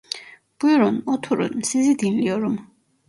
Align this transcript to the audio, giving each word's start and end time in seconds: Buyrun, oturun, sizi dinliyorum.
Buyrun, 0.61 1.03
oturun, 1.05 1.61
sizi 1.61 1.99
dinliyorum. 1.99 2.67